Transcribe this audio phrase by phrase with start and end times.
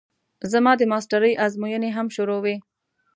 [0.51, 2.55] زما د ماسټرۍ ازموينې هم شروع وې.